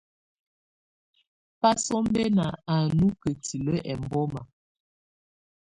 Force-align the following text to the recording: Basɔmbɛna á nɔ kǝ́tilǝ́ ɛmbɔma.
Basɔmbɛna 1.59 2.45
á 2.73 2.75
nɔ 2.97 3.07
kǝ́tilǝ́ 3.21 3.77
ɛmbɔma. 3.91 4.41